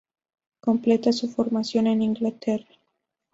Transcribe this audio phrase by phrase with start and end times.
[0.61, 2.65] Completa su formación en Inglaterra.